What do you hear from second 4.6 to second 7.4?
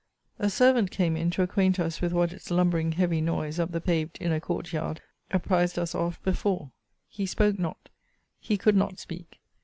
yard apprized us of before. He